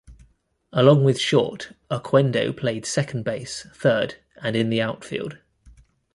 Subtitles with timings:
[0.73, 5.37] Along with short, Oquendo played second base, third and in the outfield.